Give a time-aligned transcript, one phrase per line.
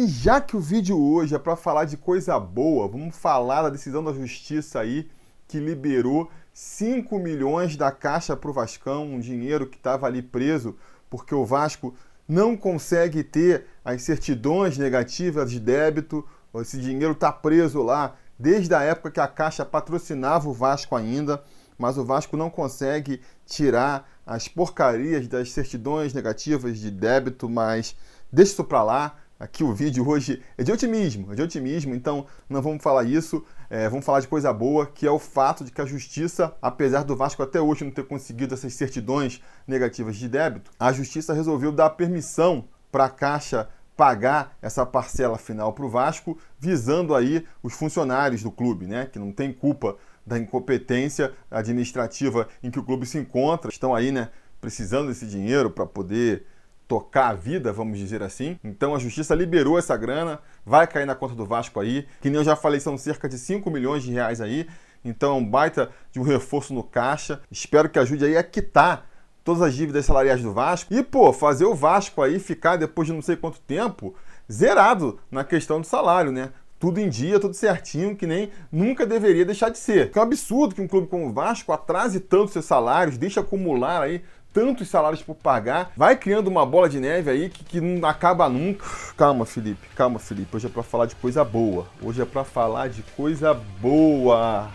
[0.00, 3.68] E já que o vídeo hoje é para falar de coisa boa, vamos falar da
[3.68, 5.10] decisão da justiça aí
[5.46, 10.74] que liberou 5 milhões da Caixa para o Vascão, um dinheiro que estava ali preso
[11.10, 11.94] porque o Vasco
[12.26, 18.80] não consegue ter as certidões negativas de débito, esse dinheiro está preso lá desde a
[18.80, 21.44] época que a Caixa patrocinava o Vasco ainda,
[21.76, 27.94] mas o Vasco não consegue tirar as porcarias das certidões negativas de débito, mas
[28.32, 29.16] deixa isso para lá.
[29.40, 33.42] Aqui o vídeo hoje é de otimismo, é de otimismo, então não vamos falar isso,
[33.70, 37.04] é, vamos falar de coisa boa, que é o fato de que a justiça, apesar
[37.04, 41.72] do Vasco até hoje não ter conseguido essas certidões negativas de débito, a justiça resolveu
[41.72, 47.72] dar permissão para a Caixa pagar essa parcela final para o Vasco, visando aí os
[47.72, 49.96] funcionários do clube, né, que não tem culpa
[50.26, 54.28] da incompetência administrativa em que o clube se encontra, estão aí, né,
[54.60, 56.44] precisando desse dinheiro para poder
[56.90, 58.58] tocar a vida, vamos dizer assim.
[58.64, 62.38] Então a justiça liberou essa grana, vai cair na conta do Vasco aí, que nem
[62.38, 64.66] eu já falei, são cerca de 5 milhões de reais aí.
[65.04, 67.40] Então, baita de um reforço no caixa.
[67.48, 69.06] Espero que ajude aí a quitar
[69.44, 70.92] todas as dívidas salariais do Vasco.
[70.92, 74.12] E, pô, fazer o Vasco aí ficar, depois de não sei quanto tempo,
[74.50, 76.50] zerado na questão do salário, né?
[76.78, 80.10] Tudo em dia, tudo certinho, que nem nunca deveria deixar de ser.
[80.12, 84.02] É um absurdo que um clube como o Vasco atrase tanto seus salários, deixe acumular
[84.02, 88.08] aí tantos salários por pagar, vai criando uma bola de neve aí que, que não
[88.08, 88.84] acaba nunca.
[89.16, 90.56] Calma, Felipe, calma, Felipe.
[90.56, 91.86] Hoje é para falar de coisa boa.
[92.02, 94.70] Hoje é para falar de coisa boa.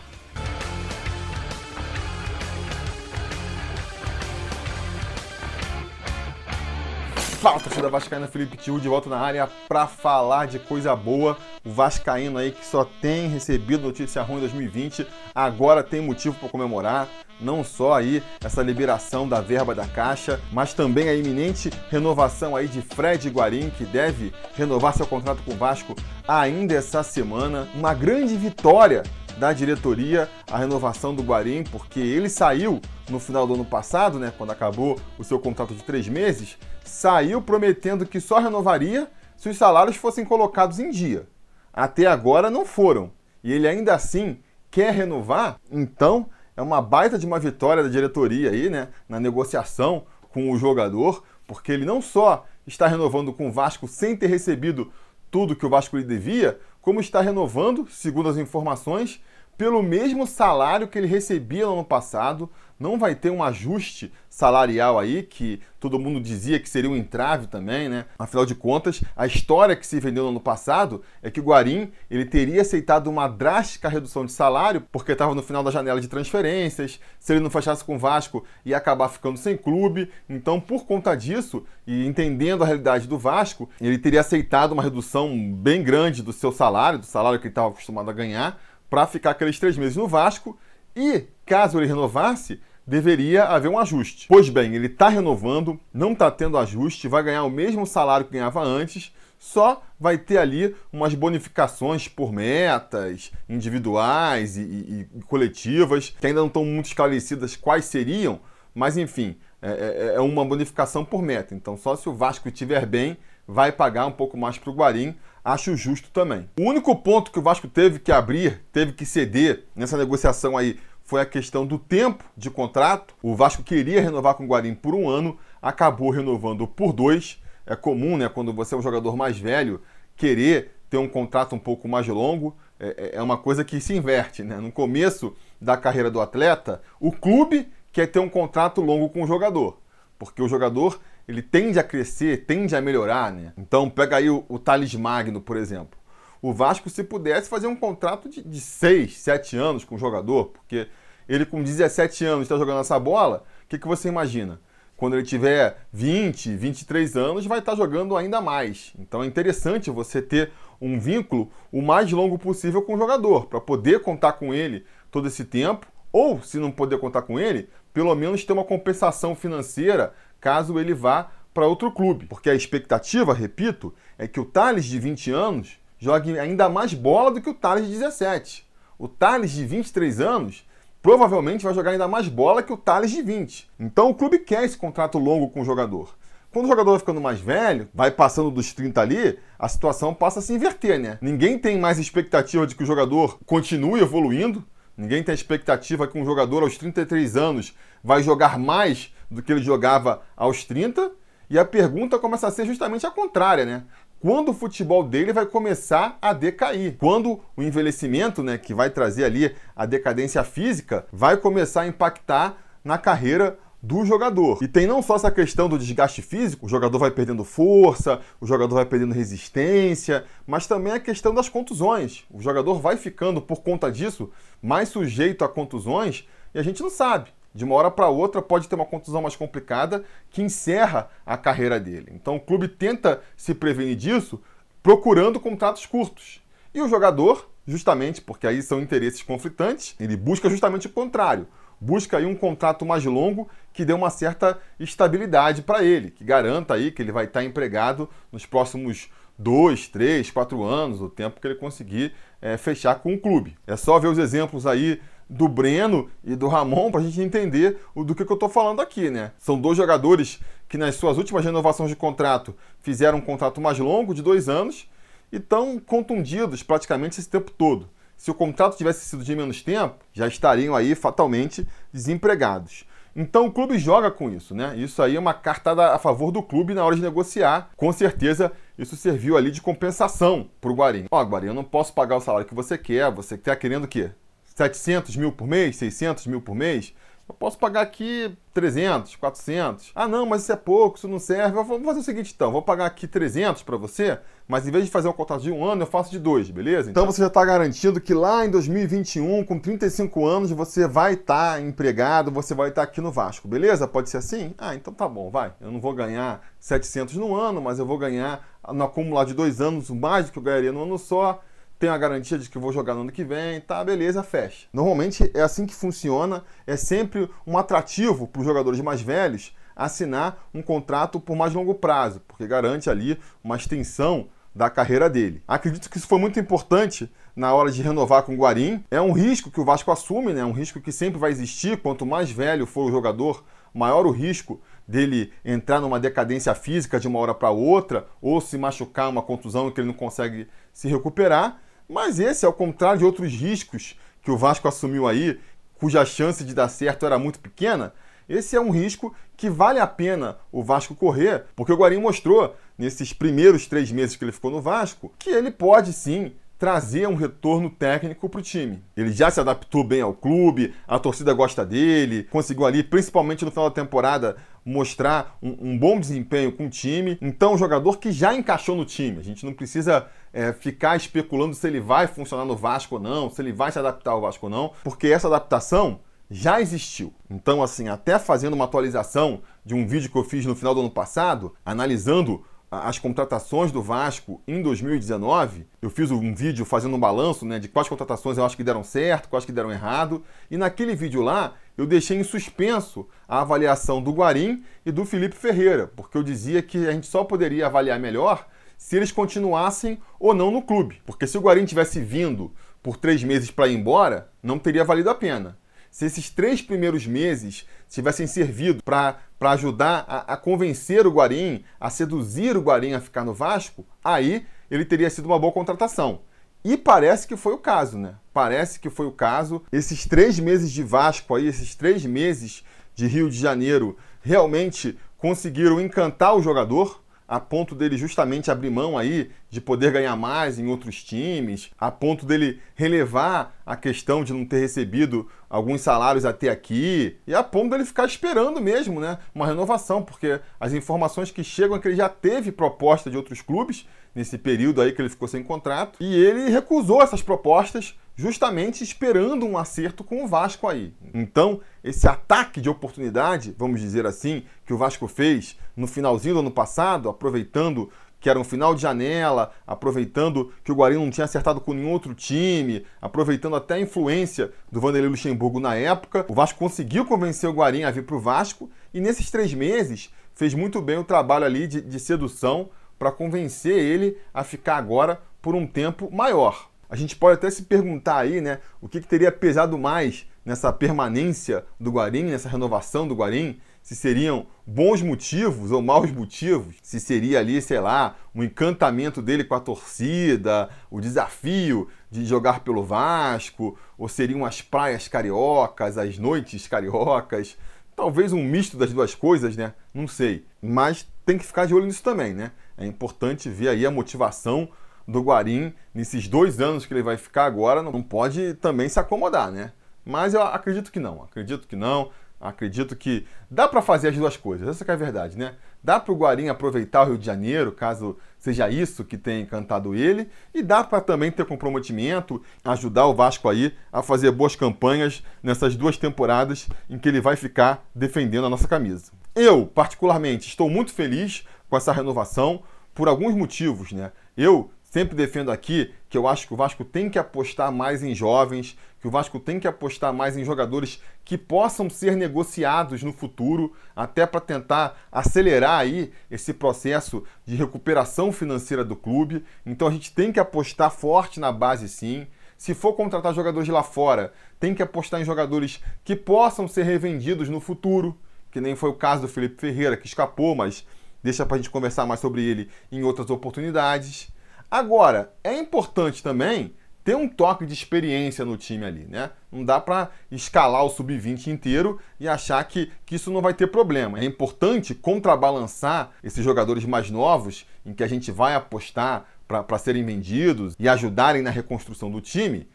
[7.45, 11.37] Fala, torcida Vascaína, Felipe Tio de volta na área para falar de coisa boa.
[11.63, 16.49] O Vascaíno aí que só tem recebido notícia ruim em 2020, agora tem motivo para
[16.49, 17.07] comemorar.
[17.39, 22.67] Não só aí essa liberação da verba da Caixa, mas também a iminente renovação aí
[22.67, 25.95] de Fred Guarim, que deve renovar seu contrato com o Vasco
[26.27, 27.67] ainda essa semana.
[27.75, 29.03] Uma grande vitória
[29.37, 34.33] da diretoria a renovação do Guarim, porque ele saiu no final do ano passado, né,
[34.37, 39.57] quando acabou o seu contrato de três meses, saiu prometendo que só renovaria se os
[39.57, 41.27] salários fossem colocados em dia.
[41.73, 43.11] Até agora não foram.
[43.43, 44.39] E ele ainda assim
[44.71, 46.27] quer renovar, então
[46.57, 51.23] é uma baita de uma vitória da diretoria aí, né, na negociação com o jogador,
[51.47, 54.91] porque ele não só está renovando com o Vasco sem ter recebido
[55.29, 59.21] tudo que o Vasco lhe devia, como está renovando, segundo as informações,
[59.57, 62.49] pelo mesmo salário que ele recebia no ano passado.
[62.77, 67.47] Não vai ter um ajuste salarial aí, que todo mundo dizia que seria um entrave
[67.47, 68.03] também, né?
[68.19, 71.89] Afinal de contas, a história que se vendeu no ano passado é que o Guarim
[72.11, 76.09] ele teria aceitado uma drástica redução de salário, porque estava no final da janela de
[76.09, 80.11] transferências, se ele não fechasse com o Vasco, ia acabar ficando sem clube.
[80.27, 85.53] Então, por conta disso, e entendendo a realidade do Vasco, ele teria aceitado uma redução
[85.53, 89.31] bem grande do seu salário, do salário que ele estava acostumado a ganhar, para ficar
[89.31, 90.57] aqueles três meses no Vasco
[90.95, 94.27] e, caso ele renovasse, deveria haver um ajuste.
[94.27, 98.33] Pois bem, ele está renovando, não está tendo ajuste, vai ganhar o mesmo salário que
[98.33, 106.15] ganhava antes, só vai ter ali umas bonificações por metas individuais e, e, e coletivas,
[106.19, 108.39] que ainda não estão muito esclarecidas quais seriam,
[108.73, 111.55] mas enfim, é, é, é uma bonificação por meta.
[111.55, 113.17] Então, só se o Vasco estiver bem,
[113.47, 116.49] vai pagar um pouco mais para o Guarim acho justo também.
[116.59, 120.79] O único ponto que o Vasco teve que abrir, teve que ceder nessa negociação aí,
[121.03, 123.13] foi a questão do tempo de contrato.
[123.21, 127.39] O Vasco queria renovar com o Guarim por um ano, acabou renovando por dois.
[127.63, 129.81] É comum, né, quando você é um jogador mais velho,
[130.15, 132.57] querer ter um contrato um pouco mais longo.
[132.79, 134.57] É, é, é uma coisa que se inverte, né?
[134.57, 139.27] No começo da carreira do atleta, o clube quer ter um contrato longo com o
[139.27, 139.79] jogador,
[140.19, 143.53] porque o jogador ele tende a crescer, tende a melhorar, né?
[143.57, 145.99] Então, pega aí o, o Thales Magno, por exemplo.
[146.41, 150.45] O Vasco, se pudesse, fazer um contrato de, de 6, 7 anos com o jogador,
[150.45, 150.87] porque
[151.27, 154.59] ele com 17 anos está jogando essa bola, o que, que você imagina?
[154.95, 158.93] Quando ele tiver 20, 23 anos, vai estar tá jogando ainda mais.
[158.97, 163.59] Então é interessante você ter um vínculo o mais longo possível com o jogador, para
[163.59, 168.13] poder contar com ele todo esse tempo, ou se não poder contar com ele, pelo
[168.15, 170.13] menos ter uma compensação financeira
[170.45, 172.27] caso ele vá para outro clube.
[172.27, 177.31] Porque a expectativa, repito, é que o Thales de 20 anos jogue ainda mais bola
[177.31, 178.63] do que o Thales de 17.
[178.99, 180.63] O Thales de 23 anos
[181.01, 183.67] provavelmente vai jogar ainda mais bola que o Thales de 20.
[183.79, 186.15] Então o clube quer esse contrato longo com o jogador.
[186.53, 190.39] Quando o jogador vai ficando mais velho, vai passando dos 30 ali, a situação passa
[190.39, 191.17] a se inverter, né?
[191.19, 194.63] Ninguém tem mais expectativa de que o jogador continue evoluindo,
[194.95, 199.61] ninguém tem expectativa que um jogador aos 33 anos vai jogar mais do que ele
[199.61, 201.11] jogava aos 30.
[201.49, 203.83] E a pergunta começa a ser justamente a contrária, né?
[204.25, 206.95] quando o futebol dele vai começar a decair.
[206.97, 212.57] Quando o envelhecimento, né, que vai trazer ali a decadência física, vai começar a impactar
[212.83, 214.57] na carreira do jogador.
[214.63, 218.47] E tem não só essa questão do desgaste físico, o jogador vai perdendo força, o
[218.47, 222.23] jogador vai perdendo resistência, mas também a questão das contusões.
[222.31, 226.89] O jogador vai ficando, por conta disso, mais sujeito a contusões e a gente não
[226.89, 227.29] sabe.
[227.55, 231.79] De uma hora para outra pode ter uma contusão mais complicada que encerra a carreira
[231.79, 232.11] dele.
[232.13, 234.41] Então o clube tenta se prevenir disso
[234.83, 236.43] procurando contratos curtos.
[236.73, 241.47] E o jogador, justamente porque aí são interesses conflitantes, ele busca justamente o contrário
[241.79, 246.73] busca aí um contrato mais longo que dê uma certa estabilidade para ele, que garanta
[246.73, 251.47] aí que ele vai estar empregado nos próximos dois, três, quatro anos, o tempo que
[251.47, 253.57] ele conseguir é, fechar com o clube.
[253.67, 257.79] É só ver os exemplos aí do Breno e do Ramon para a gente entender
[257.93, 259.31] o do que, que eu estou falando aqui, né?
[259.37, 264.13] São dois jogadores que nas suas últimas renovações de contrato fizeram um contrato mais longo,
[264.13, 264.89] de dois anos,
[265.31, 269.97] e estão contundidos praticamente esse tempo todo se o contrato tivesse sido de menos tempo,
[270.13, 272.85] já estariam aí fatalmente desempregados.
[273.15, 274.75] Então o clube joga com isso, né?
[274.75, 277.69] Isso aí é uma cartada a favor do clube na hora de negociar.
[277.77, 281.05] Com certeza isso serviu ali de compensação para o Guarim.
[281.09, 283.87] Ó, Guarim, eu não posso pagar o salário que você quer, você está querendo o
[283.87, 284.11] quê?
[284.55, 285.75] 700 mil por mês?
[285.75, 286.93] 600 mil por mês?
[287.27, 289.91] Eu posso pagar aqui 300, 400.
[289.95, 291.55] Ah, não, mas isso é pouco, isso não serve.
[291.55, 294.91] Vamos fazer o seguinte então, vou pagar aqui 300 para você, mas em vez de
[294.91, 296.91] fazer um contrato de um ano, eu faço de dois, beleza?
[296.91, 301.55] Então você já está garantindo que lá em 2021, com 35 anos, você vai estar
[301.55, 303.87] tá empregado, você vai estar tá aqui no Vasco, beleza?
[303.87, 304.53] Pode ser assim?
[304.55, 305.51] Ah, então tá bom, vai.
[305.59, 309.59] Eu não vou ganhar 700 no ano, mas eu vou ganhar no acumulado de dois
[309.59, 311.41] anos mais do que eu ganharia no ano só
[311.77, 314.67] tenho a garantia de que vou jogar no ano que vem, tá, beleza, fecha.
[314.71, 320.47] Normalmente é assim que funciona, é sempre um atrativo para os jogadores mais velhos assinar
[320.53, 325.43] um contrato por mais longo prazo, porque garante ali uma extensão da carreira dele.
[325.45, 328.83] Acredito que isso foi muito importante na hora de renovar com o Guarim.
[328.89, 330.45] É um risco que o Vasco assume, né?
[330.45, 331.81] um risco que sempre vai existir.
[331.81, 333.43] Quanto mais velho for o jogador,
[333.73, 338.57] maior o risco dele entrar numa decadência física de uma hora para outra, ou se
[338.57, 341.59] machucar uma contusão que ele não consegue se recuperar.
[341.87, 345.39] Mas esse, ao contrário de outros riscos que o Vasco assumiu aí,
[345.75, 347.93] cuja chance de dar certo era muito pequena,
[348.27, 352.55] esse é um risco que vale a pena o Vasco correr, porque o Guarim mostrou
[352.77, 357.15] nesses primeiros três meses que ele ficou no Vasco que ele pode sim trazer um
[357.15, 358.81] retorno técnico para o time.
[358.95, 363.51] Ele já se adaptou bem ao clube, a torcida gosta dele, conseguiu ali, principalmente no
[363.51, 367.17] final da temporada, mostrar um, um bom desempenho com o time.
[367.21, 369.19] Então, um jogador que já encaixou no time.
[369.19, 373.29] A gente não precisa é, ficar especulando se ele vai funcionar no Vasco ou não,
[373.29, 377.13] se ele vai se adaptar ao Vasco ou não, porque essa adaptação já existiu.
[377.29, 380.81] Então, assim, até fazendo uma atualização de um vídeo que eu fiz no final do
[380.81, 386.99] ano passado, analisando as contratações do Vasco em 2019, eu fiz um vídeo fazendo um
[386.99, 390.57] balanço né, de quais contratações eu acho que deram certo, quais que deram errado, e
[390.57, 395.91] naquele vídeo lá eu deixei em suspenso a avaliação do Guarim e do Felipe Ferreira,
[395.95, 398.47] porque eu dizia que a gente só poderia avaliar melhor
[398.77, 401.01] se eles continuassem ou não no clube.
[401.05, 402.51] Porque se o Guarim tivesse vindo
[402.83, 405.57] por três meses para ir embora, não teria valido a pena
[405.95, 411.89] se esses três primeiros meses tivessem servido para ajudar a, a, convencer o Guarim, a
[411.89, 416.19] seduzir o Guarim a ficar no Vasco, aí ele teria sido uma boa contratação.
[416.65, 418.15] E parece que foi o caso, né?
[418.33, 419.63] Parece que foi o caso.
[419.71, 425.79] Esses três meses de Vasco aí, esses três meses de Rio de Janeiro, realmente conseguiram
[425.79, 430.67] encantar o jogador a ponto dele justamente abrir mão aí de poder ganhar mais em
[430.67, 436.49] outros times, a ponto dele relevar a questão de não ter recebido alguns salários até
[436.49, 441.43] aqui, e a ponto dele ficar esperando mesmo, né, uma renovação, porque as informações que
[441.43, 445.09] chegam é que ele já teve proposta de outros clubes nesse período aí que ele
[445.09, 450.67] ficou sem contrato, e ele recusou essas propostas justamente esperando um acerto com o Vasco
[450.67, 450.93] aí.
[451.13, 456.39] Então, esse ataque de oportunidade, vamos dizer assim, que o Vasco fez no finalzinho do
[456.41, 457.89] ano passado, aproveitando
[458.19, 461.91] que era um final de janela, aproveitando que o Guarani não tinha acertado com nenhum
[461.91, 467.47] outro time, aproveitando até a influência do Vanderlei Luxemburgo na época, o Vasco conseguiu convencer
[467.47, 471.03] o Guarani a vir para o Vasco e nesses três meses fez muito bem o
[471.03, 476.69] trabalho ali de, de sedução para convencer ele a ficar agora por um tempo maior.
[476.89, 480.71] A gente pode até se perguntar aí, né, o que, que teria pesado mais nessa
[480.71, 486.99] permanência do Guarim, nessa renovação do Guarim, se seriam bons motivos ou maus motivos, se
[486.99, 492.83] seria ali, sei lá, um encantamento dele com a torcida, o desafio de jogar pelo
[492.83, 497.55] Vasco, ou seriam as praias cariocas, as noites cariocas,
[497.95, 499.75] talvez um misto das duas coisas, né?
[499.93, 500.47] Não sei.
[500.59, 502.53] Mas tem que ficar de olho nisso também, né?
[502.75, 504.67] É importante ver aí a motivação
[505.07, 507.83] do Guarim nesses dois anos que ele vai ficar agora.
[507.83, 509.73] Não pode também se acomodar, né?
[510.03, 511.21] Mas eu acredito que não.
[511.21, 512.09] Acredito que não.
[512.39, 514.67] Acredito que dá para fazer as duas coisas.
[514.67, 515.55] Essa é a verdade, né?
[515.83, 519.95] Dá para o Guarim aproveitar o Rio de Janeiro, caso seja isso que tenha encantado
[519.95, 525.23] ele, e dá para também ter comprometimento, ajudar o Vasco aí a fazer boas campanhas
[525.41, 529.11] nessas duas temporadas em que ele vai ficar defendendo a nossa camisa.
[529.35, 532.63] Eu, particularmente, estou muito feliz com essa renovação
[532.93, 534.11] por alguns motivos, né?
[534.37, 538.15] Eu Sempre defendo aqui que eu acho que o Vasco tem que apostar mais em
[538.15, 543.11] jovens, que o Vasco tem que apostar mais em jogadores que possam ser negociados no
[543.11, 549.43] futuro, até para tentar acelerar aí esse processo de recuperação financeira do clube.
[549.65, 552.25] Então a gente tem que apostar forte na base sim.
[552.57, 557.49] Se for contratar jogadores lá fora, tem que apostar em jogadores que possam ser revendidos
[557.49, 558.17] no futuro,
[558.49, 560.87] que nem foi o caso do Felipe Ferreira, que escapou, mas
[561.21, 564.33] deixa para a gente conversar mais sobre ele em outras oportunidades.
[564.75, 569.29] Agora, é importante também ter um toque de experiência no time ali, né?
[569.49, 573.67] Não dá para escalar o sub-20 inteiro e achar que, que isso não vai ter
[573.67, 574.19] problema.
[574.19, 580.03] É importante contrabalançar esses jogadores mais novos, em que a gente vai apostar para serem
[580.03, 582.67] vendidos e ajudarem na reconstrução do time,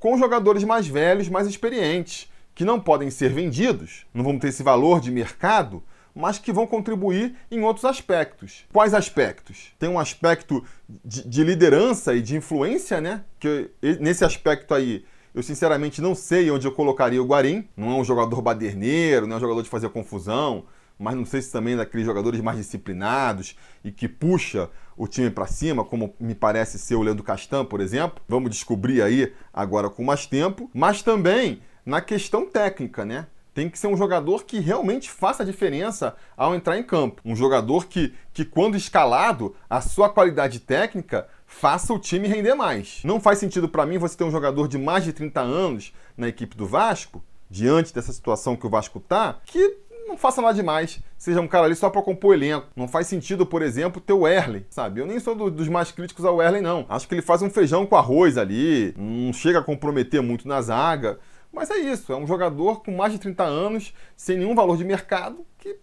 [0.00, 4.64] com jogadores mais velhos, mais experientes, que não podem ser vendidos, não vão ter esse
[4.64, 5.84] valor de mercado,
[6.14, 8.64] mas que vão contribuir em outros aspectos.
[8.72, 9.72] Quais aspectos?
[9.78, 10.64] Tem um aspecto
[11.04, 13.24] de, de liderança e de influência, né?
[13.40, 15.04] Que nesse aspecto aí
[15.34, 17.68] eu sinceramente não sei onde eu colocaria o Guarim.
[17.76, 20.64] Não é um jogador baderneiro, não é um jogador de fazer confusão,
[20.96, 25.28] mas não sei se também é daqueles jogadores mais disciplinados e que puxa o time
[25.28, 28.22] para cima, como me parece ser o Leandro Castan, por exemplo.
[28.28, 33.26] Vamos descobrir aí agora com mais tempo, mas também na questão técnica, né?
[33.54, 37.22] Tem que ser um jogador que realmente faça diferença ao entrar em campo.
[37.24, 43.00] Um jogador que, que quando escalado, a sua qualidade técnica faça o time render mais.
[43.04, 46.26] Não faz sentido para mim você ter um jogador de mais de 30 anos na
[46.26, 51.00] equipe do Vasco, diante dessa situação que o Vasco tá, que não faça nada demais.
[51.16, 52.66] Seja um cara ali só para compor elenco.
[52.74, 55.00] Não faz sentido, por exemplo, ter o Erley, sabe?
[55.00, 56.84] Eu nem sou do, dos mais críticos ao Erley, não.
[56.88, 60.60] Acho que ele faz um feijão com arroz ali, não chega a comprometer muito na
[60.60, 61.18] zaga.
[61.54, 64.84] Mas é isso, é um jogador com mais de 30 anos, sem nenhum valor de
[64.84, 65.78] mercado, que,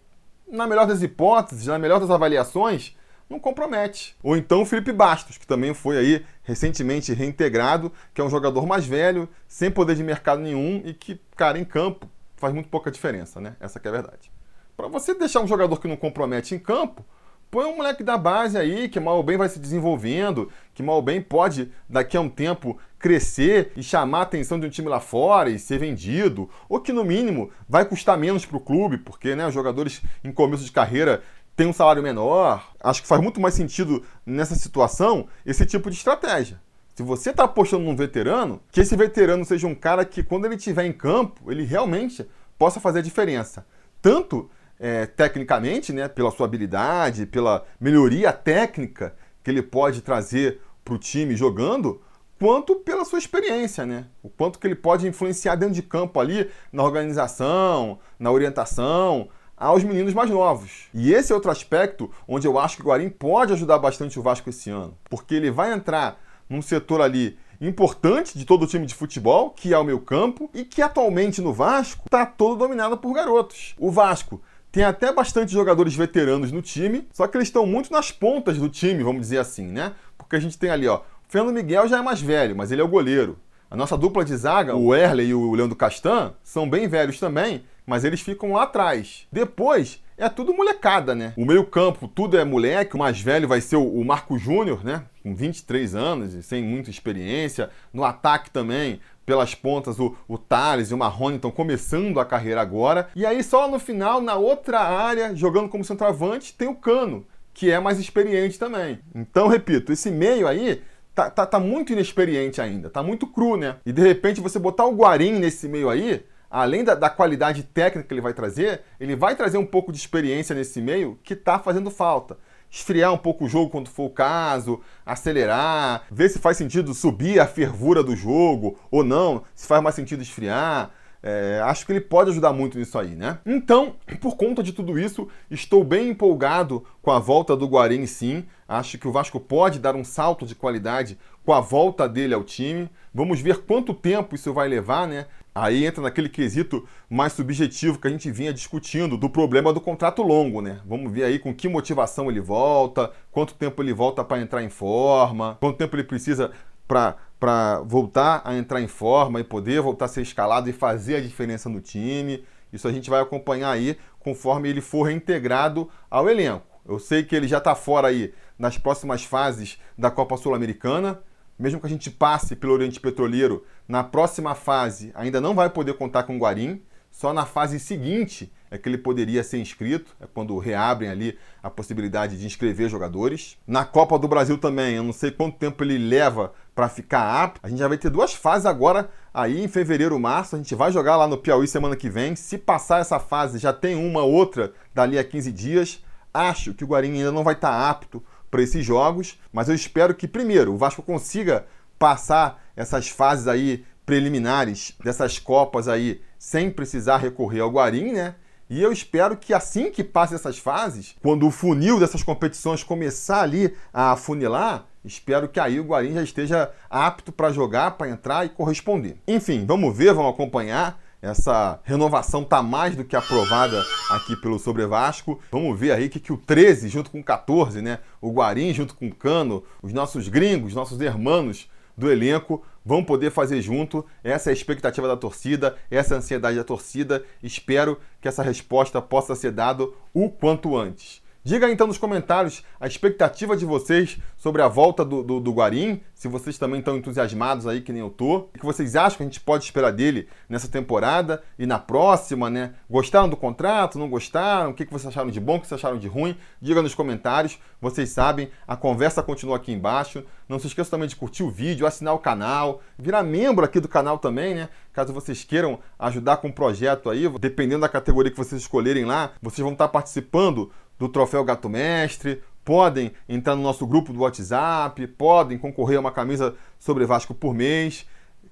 [0.48, 2.96] na melhor das hipóteses, na melhor das avaliações,
[3.30, 4.16] não compromete.
[4.22, 8.68] Ou então o Felipe Bastos, que também foi aí recentemente reintegrado, que é um jogador
[8.68, 12.92] mais velho, sem poder de mercado nenhum e que, cara, em campo faz muito pouca
[12.92, 13.56] diferença, né?
[13.60, 14.30] Essa é a verdade.
[14.75, 17.06] Para você deixar um jogador que não compromete em campo,
[17.51, 20.96] Põe um moleque da base aí, que mal ou bem vai se desenvolvendo, que mal
[20.96, 24.88] ou bem pode, daqui a um tempo, crescer e chamar a atenção de um time
[24.88, 29.00] lá fora e ser vendido, ou que no mínimo vai custar menos para o clube,
[29.00, 31.22] porque né, os jogadores em começo de carreira
[31.53, 32.72] têm um salário menor.
[32.79, 36.58] Acho que faz muito mais sentido nessa situação esse tipo de estratégia.
[36.96, 40.55] Se você está apostando num veterano, que esse veterano seja um cara que, quando ele
[40.55, 42.25] estiver em campo, ele realmente
[42.58, 43.65] possa fazer a diferença.
[44.01, 44.50] Tanto
[44.82, 50.98] é, tecnicamente, né, pela sua habilidade, pela melhoria técnica que ele pode trazer para o
[50.98, 52.02] time jogando,
[52.40, 54.08] quanto pela sua experiência, né?
[54.24, 59.84] O quanto que ele pode influenciar dentro de campo ali, na organização, na orientação, aos
[59.84, 60.88] meninos mais novos.
[60.92, 64.24] E esse é outro aspecto onde eu acho que o Guarim pode ajudar bastante o
[64.24, 66.20] Vasco esse ano, porque ele vai entrar
[66.50, 70.50] num setor ali importante de todo o time de futebol, que é o meu campo,
[70.56, 73.76] e que atualmente no Vasco está todo dominado por garotos.
[73.78, 78.12] O Vasco tem até bastante jogadores veteranos no time, só que eles estão muito nas
[78.12, 79.94] pontas do time, vamos dizer assim, né?
[80.18, 82.82] Porque a gente tem ali, ó, o Fernando Miguel já é mais velho, mas ele
[82.82, 83.38] é o goleiro.
[83.70, 87.63] A nossa dupla de zaga, o Erle e o Leandro Castan, são bem velhos também,
[87.86, 89.28] mas eles ficam lá atrás.
[89.32, 91.34] Depois, é tudo molecada, né?
[91.36, 92.96] O meio-campo, tudo é moleque.
[92.96, 95.04] O mais velho vai ser o Marco Júnior, né?
[95.24, 97.72] Com 23 anos e sem muita experiência.
[97.92, 102.62] No ataque também, pelas pontas, o, o Thales e o Marrone estão começando a carreira
[102.62, 103.10] agora.
[103.16, 107.72] E aí, só no final, na outra área, jogando como centroavante, tem o Cano, que
[107.72, 109.00] é mais experiente também.
[109.13, 110.82] Então, repito, esse meio aí
[111.13, 113.75] tá, tá, tá muito inexperiente ainda, tá muito cru, né?
[113.86, 118.08] E de repente você botar o Guarim nesse meio aí, além da, da, qualidade técnica
[118.08, 121.60] que ele vai trazer, ele vai trazer um pouco de experiência nesse meio que está
[121.60, 122.38] fazendo falta.
[122.72, 127.38] Esfriar um pouco o jogo quando for o caso, acelerar, ver se faz sentido subir
[127.40, 130.90] a fervura do jogo ou não, se faz mais sentido esfriar.
[131.24, 133.38] É, acho que ele pode ajudar muito nisso aí, né?
[133.46, 138.46] Então, por conta de tudo isso, estou bem empolgado com a volta do Guarim, sim.
[138.68, 142.44] Acho que o Vasco pode dar um salto de qualidade com a volta dele ao
[142.44, 142.90] time.
[143.13, 145.28] Vamos ver quanto tempo isso vai levar, né?
[145.53, 150.22] Aí entra naquele quesito mais subjetivo que a gente vinha discutindo do problema do contrato
[150.22, 150.79] longo, né?
[150.86, 154.70] Vamos ver aí com que motivação ele volta, quanto tempo ele volta para entrar em
[154.70, 156.51] forma, quanto tempo ele precisa
[156.88, 161.22] para voltar a entrar em forma e poder voltar a ser escalado e fazer a
[161.22, 162.46] diferença no time.
[162.72, 166.65] Isso a gente vai acompanhar aí conforme ele for reintegrado ao elenco.
[166.88, 171.20] Eu sei que ele já está fora aí nas próximas fases da Copa Sul-Americana.
[171.60, 175.95] Mesmo que a gente passe pelo Oriente Petroleiro, na próxima fase ainda não vai poder
[175.95, 176.81] contar com o Guarim.
[177.12, 181.69] Só na fase seguinte é que ele poderia ser inscrito, é quando reabrem ali a
[181.69, 183.57] possibilidade de inscrever jogadores.
[183.67, 187.60] Na Copa do Brasil também, eu não sei quanto tempo ele leva para ficar apto.
[187.62, 190.55] A gente já vai ter duas fases agora, aí em fevereiro, março.
[190.55, 192.33] A gente vai jogar lá no Piauí semana que vem.
[192.33, 196.01] Se passar essa fase, já tem uma outra dali a 15 dias.
[196.33, 199.75] Acho que o Guarim ainda não vai estar tá apto para esses jogos, mas eu
[199.75, 201.65] espero que primeiro o Vasco consiga
[202.01, 208.34] passar essas fases aí preliminares dessas copas aí sem precisar recorrer ao Guarim, né?
[208.67, 213.43] E eu espero que assim que passe essas fases, quando o funil dessas competições começar
[213.43, 218.46] ali a afunilar, espero que aí o Guarim já esteja apto para jogar, para entrar
[218.46, 219.17] e corresponder.
[219.27, 221.00] Enfim, vamos ver, vamos acompanhar.
[221.22, 223.79] Essa renovação tá mais do que aprovada
[224.10, 225.39] aqui pelo Sobre Vasco.
[225.51, 228.00] Vamos ver aí que, que o 13 junto com o 14, né?
[228.20, 233.31] O Guarim junto com o Cano, os nossos gringos, nossos hermanos do elenco vão poder
[233.31, 234.05] fazer junto.
[234.24, 237.24] Essa é a expectativa da torcida, essa é a ansiedade da torcida.
[237.41, 241.21] Espero que essa resposta possa ser dada o quanto antes.
[241.43, 246.00] Diga então nos comentários a expectativa de vocês sobre a volta do, do, do, Guarim,
[246.13, 248.38] se vocês também estão entusiasmados aí que nem eu tô.
[248.38, 252.48] O que vocês acham que a gente pode esperar dele nessa temporada e na próxima,
[252.48, 252.75] né?
[252.88, 253.98] Gostaram do contrato?
[253.98, 254.69] Não gostaram?
[254.69, 255.55] O que vocês acharam de bom?
[255.55, 256.38] O que vocês acharam de ruim?
[256.62, 257.57] Diga nos comentários.
[257.81, 260.24] Vocês sabem, a conversa continua aqui embaixo.
[260.48, 263.88] Não se esqueça também de curtir o vídeo, assinar o canal, virar membro aqui do
[263.88, 264.69] canal também, né?
[264.93, 269.31] Caso vocês queiram ajudar com o projeto aí, dependendo da categoria que vocês escolherem lá,
[269.41, 270.71] vocês vão estar participando
[271.01, 276.12] do Troféu Gato Mestre, podem entrar no nosso grupo do WhatsApp, podem concorrer a uma
[276.12, 278.05] camisa sobre Vasco por mês.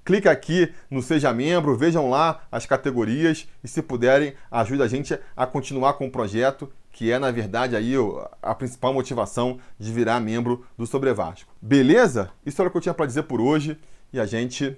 [0.04, 5.16] Clica aqui no Seja Membro, vejam lá as categorias e se puderem, ajude a gente
[5.38, 7.94] a continuar com o projeto, que é na verdade aí
[8.42, 11.54] a principal motivação de virar membro do Sobre Vasco.
[11.62, 12.32] Beleza?
[12.44, 13.78] Isso era o que eu tinha para dizer por hoje
[14.12, 14.76] e a gente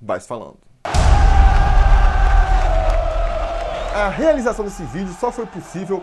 [0.00, 0.56] vai se falando.
[3.94, 6.02] A realização desse vídeo só foi possível